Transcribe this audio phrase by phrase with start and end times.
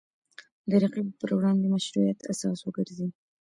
[0.69, 3.07] د رقیبو پر وړاندې مشروعیت اساس وګرځي